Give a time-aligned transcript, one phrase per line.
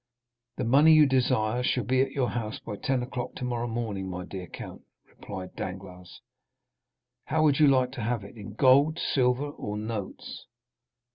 [0.55, 4.25] "The money you desire shall be at your house by ten o'clock tomorrow morning, my
[4.25, 6.21] dear count," replied Danglars.
[7.25, 8.35] "How would you like to have it?
[8.35, 10.47] in gold, silver, or notes?"